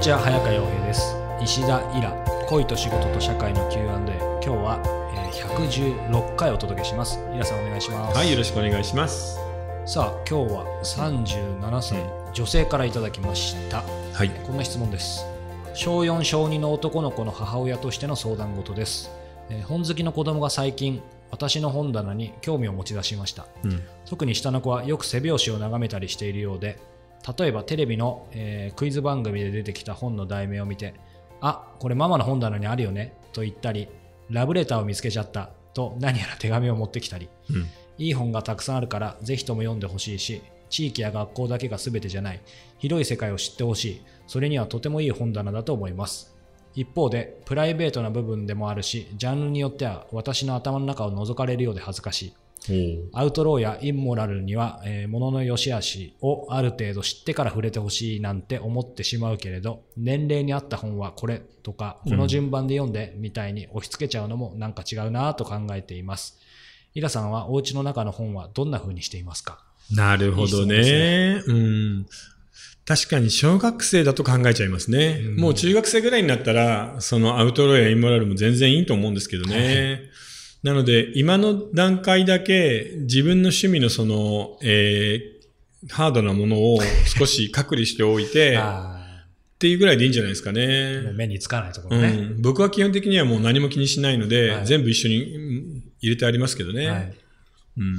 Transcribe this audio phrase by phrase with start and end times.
[0.00, 1.14] にちは早川洋平です。
[1.42, 2.10] 石田イラ
[2.48, 4.80] 恋と仕事と社会の Q&A 今日は、
[5.14, 7.20] えー、116回お届けします。
[7.34, 8.16] イラさんお願いします。
[8.16, 9.38] はいよろしくお願いします。
[9.84, 13.82] さあ今日は37歳、女性からいただきました。
[14.14, 14.30] はい。
[14.46, 15.26] こんな質問です。
[15.74, 19.10] 小4小2の男の子の母親としての相談事です、
[19.50, 23.44] えー本好きの子供が最近私の本棚に興味を持ち出しました。
[23.64, 23.82] うん。
[24.06, 26.78] 特に下の子はよく背表紙を眺めたりしているようで
[27.38, 30.94] 例えばテレビの、えークイズ番組で出てきた本の題名を見て
[31.40, 33.88] あこれママの本棚にあるよねと言ったり
[34.28, 37.66] ラブレターを見つけちゃったと何やら手紙を持ってきたりうん。
[37.98, 42.40] いい本がたくさんあるからぜひとも読んでほしいし地域や学校だけが全てじゃない
[42.78, 46.34] 広い世界を知ってほしいそれにはとてもいい本棚だと思います。
[46.74, 52.34] 一方でプライベートな部分でもあるしジャンルによっては私の頭の中を覗かれるようで恥ずかしい
[53.14, 66.38] アウトローやインモラルには、えー、物の良し悪しをある程度知ってから触れてほしいなんて思ってしまうけれど、年齢に合った本はこれとか、この順番で読んでみたいに押し付けちゃうのもなんか違うなと考えています。
[66.94, 69.64] イラさんはお家の中の本はどんな風にしていますか？
[69.94, 71.42] なるほどいい質問ですね。
[71.46, 72.06] うん。
[72.84, 75.20] 確かに小学生だと考えちゃいますね。
[75.22, 80.02] うんもう中学生ぐらいになったら、そのアウトローやインモラルも全然いいと思うんですけどね。
[80.62, 85.40] なので、今の段階だけ自分の趣味のその、えー
[85.88, 86.78] ハードなものを
[87.18, 89.24] 少し隔離しておいて、っあ
[89.58, 91.12] ていうぐらいでいいんじゃないですかね。
[91.14, 92.08] 目につかないところね。
[92.08, 96.88] うん、僕は基本的にはもう何も気にしないので、はい全部一緒にうん入れてありますけどね。
[96.88, 97.12] はい
[97.78, 97.94] うん、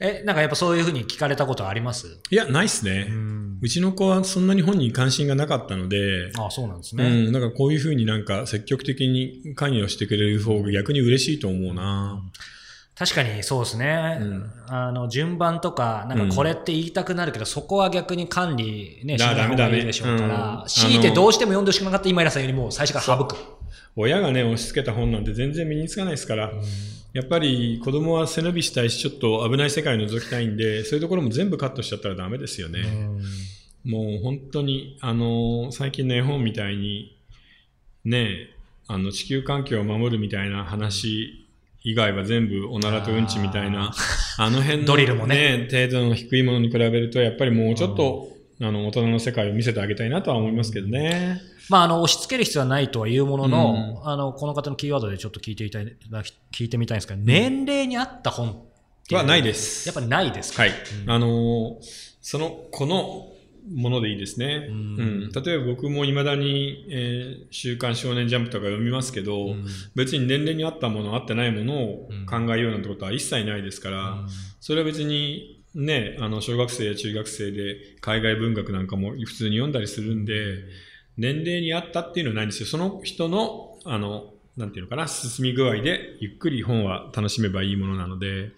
[0.00, 2.20] え、なんかやっぱそういう風に聞かれたことあります？
[2.30, 3.04] いや、ないっすね。
[3.04, 3.58] ん。
[3.60, 7.28] うちの子はそんなに本に関心がなかったので、あそうなんですうね。
[7.28, 12.22] ん、だからこういうふうになんか積極的に関与してくれる方が逆に嬉しいと思うな。
[12.94, 23.36] 確かにそうですね、うんあの順番とか、なんかこれって言いたくなるけど、そこは逆に管理、ね、しだない方がいいでしょうから、メ強いてどうしても読んでほしくなかった今井さんよりも最初から省く。
[23.94, 26.52] 親がね、押し付けた本なんて全然身につかないですから、
[27.18, 32.84] やっぱり子供は背伸びしたいし、ちょっと危ない世界を覗きたいんで、そういうところも全部カットしちゃったらダメですよね。
[33.84, 37.18] もう本当に、あの最近の絵本みたいに、
[38.04, 38.50] ね、
[38.86, 41.48] あの、地球環境を守るみたいな話
[41.82, 43.92] 以外は全部おならとうんちみたいな、
[44.36, 45.66] あの辺の、ドリルもね。
[45.68, 48.28] 程度の低いものに比べると、やっぱりもうちょっと、
[48.60, 51.40] あの、大人の世界を見せてあげたいなとは思いますけどね。
[51.68, 55.96] まあ、あの、押し付ける必要はないとは言うものの、あの、この方のキーワードでちょっと聞いていたい、
[56.52, 59.88] 聞いてみたいんですけど、年齢に合った本っはないです。
[59.88, 60.62] やっぱりないですか？
[60.62, 60.72] はい。
[61.06, 61.74] あのー
[62.20, 63.32] その子の
[63.74, 64.66] ものでいいですね。
[64.68, 64.78] ううん
[65.28, 65.30] ん。
[65.32, 69.64] 例えば僕も未だに、えー週刊少年ジャンプとか読みますけど、うん
[69.94, 74.16] 別に年齢に合ったもの、合ってないものを考えようなんてことは一切ないですから、
[74.60, 80.64] それは別にね、あの、小学生や中学生で海外文学なんかも普通に読んだりするんで、
[81.16, 82.66] 年齢に合ったっていうのはないんですよ。
[82.66, 88.50] その人の、あの、なんていうのかな、進み具合でゆっくり本は楽しめばいいものなので、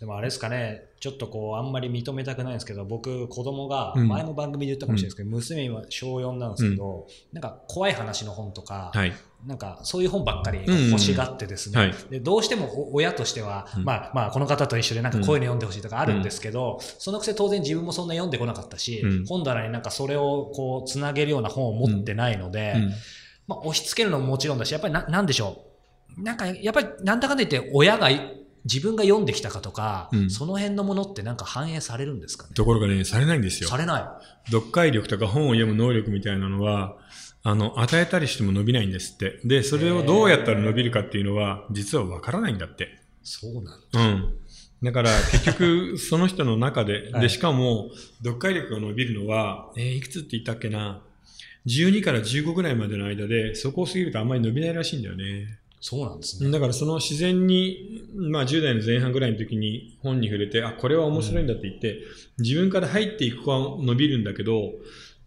[0.00, 4.08] でもあれですかね、ちょっとこう、あんまり認めたくないんですけど、僕、子供が、うん。
[4.08, 9.12] 前も番組で言ったかもしれないですけど、娘今、小4なんですけど、なんか怖い話の本とか、はい。
[9.46, 11.94] なんかそういう本ばっかりうん欲しがってですね、はい。
[12.10, 13.84] でどうしてもお親としては、うん。
[13.84, 19.26] まあまあこの方と一緒でなんかこういうの読んでほしいとかあるんですけど、そのくせ当然自分もそんな読んでこなかったし、うん。
[19.26, 22.92] 本棚になんかそれをこうつなげるような本を持ってないので、うん。
[23.46, 25.64] まあ押し付けるのももちろんだし、やっぱりななんでしょ
[26.18, 26.22] う。
[26.22, 28.10] なんかやっぱりなんだかんだ言って親が
[28.64, 32.54] 自分が読んできたかとか、うんその辺のものってなんか反映されるんですかね？
[32.54, 33.76] ところがね、されないんですよさ。
[33.76, 33.98] れな
[34.46, 34.50] い。
[34.50, 36.96] 読解力とか本を読む能力みたいなのは、
[37.42, 39.40] あの、与えたりしても伸びないんですって。
[39.44, 43.00] で、それをどうやったら伸びるかっていうのは、実はわからないんだって。
[43.22, 44.00] そうなんだ。
[44.00, 44.34] うん。
[44.82, 51.02] だから、結局、 その人の中で、はいで、しかも、読解力が伸びるのは、えーいくつって言ったっけな、
[51.66, 55.57] 12から15ぐらいまでの間で、そこを過ぎるとあんまり伸びないらしいんだよね。
[55.80, 56.50] そうなんですね。
[56.50, 62.00] だからその自然に、まあ10代の前半ぐらいの時に本に触れて、あ、これは面白いんだって言って、
[62.38, 64.72] 自分から入っていく子は伸びるんだけど、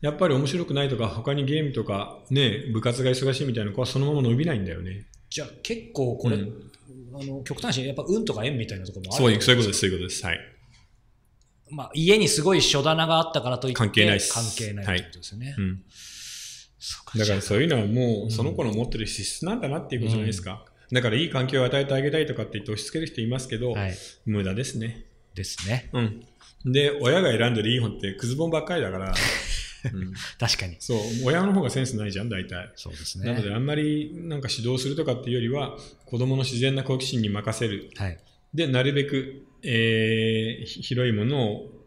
[0.00, 5.06] やっぱり面白くないとか、他にゲームとか、ね、部活が忙しいみたいな子はそのまま伸びないんだよね。
[5.28, 6.68] じゃあ結構これ、うん
[7.20, 10.26] あの極端にやっぱ運とか縁みたいなところもあるそういう、そういうことです、そういうことです。
[10.26, 10.38] はい。
[11.70, 15.54] まあ、家にすごい書棚があったからといって関係ないです関係ないってことですよね。
[15.58, 15.64] うん。
[15.64, 15.82] そうか
[17.16, 20.64] だからそういうのはもうんう、その子の持ってる資質なんだなっていうことじゃないですか。
[20.92, 23.94] だからいい環境を与えてあげたいとかって言って押し付ける人いますけど、はい。
[24.24, 25.04] 無駄ですね。
[25.34, 25.90] ですね。
[25.92, 26.72] うん。
[26.72, 29.14] で、親が選んでるいい本ってクズ本ばっかりだから、
[29.92, 30.76] うん、確かに。
[30.80, 32.72] そう、親の方がセンスないじゃん、大体。
[32.74, 33.54] そうですなので、ね。
[33.54, 35.76] あんまりなんか指導するとかっていうよりは、
[36.06, 37.90] 子供の自然な好奇心に任せる。
[37.96, 38.18] はい。
[38.54, 41.77] で、なるべく、えーひ広いものを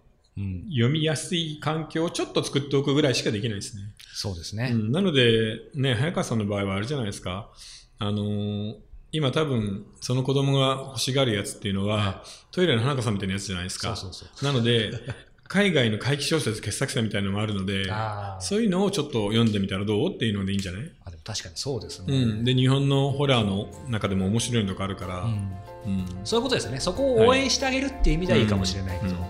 [0.42, 3.84] うん、読みやすい環境をちょっと作っておくぐらいしかできないですね。
[4.14, 4.72] そうですね。
[4.74, 7.50] うん、なので、ね、早川さんの場合はあれじゃないですか。
[8.00, 8.76] あのー
[9.14, 12.24] 今多分、その子供が欲しがるやつっていうのは、
[12.54, 13.94] トイレの花子さんみたいなやつじゃないですか。
[13.98, 14.94] そうそうそなので、
[15.50, 17.92] 海外の怪奇小説傑作者みたいなのもあるので、
[18.40, 20.90] そういうのをちょっと読んでみたらどうっていうのでいいんじゃない？
[21.04, 22.06] あでも確かにそうですね。
[22.08, 22.46] うん。
[22.46, 25.52] で、日本のホラーの中でも面白いのとかあるから、うん
[25.88, 26.06] うん。
[26.24, 26.80] そういうことですね。
[26.80, 29.12] そこを応援してあげるっていう意味ではいいかもしれないけど。
[29.12, 29.26] うんうん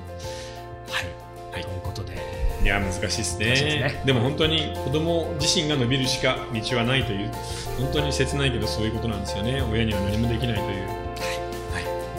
[2.63, 4.01] いや、難しいですね。
[4.05, 7.31] でも本当に子供自身が伸びるしか道はないという、
[7.79, 9.61] 本当に切ないけどそういうことなんですよね。
[9.71, 11.01] 親には何もできないという。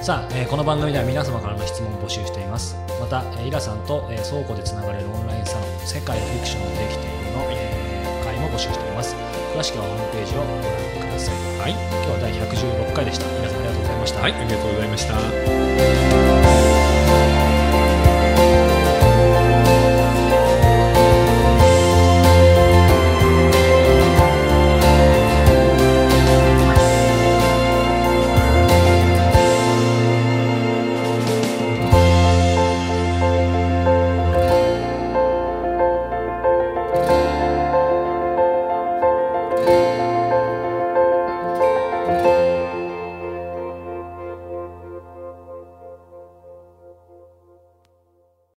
[0.02, 2.74] さあ、えーこの番組では皆様からの質問を募集しています。
[3.00, 9.14] また、えーイラさんと、えー倉庫でつながれるオンラインサロン、世界フィクションでできているの、えー会も募集しています。
[9.54, 11.34] 詳しくはホームページをご覧ください。
[11.60, 11.70] はい。
[11.70, 13.26] 今日は第116回でした。
[13.30, 14.20] 皆さんありがとうございました。
[14.22, 16.31] はい、ありがとうございました。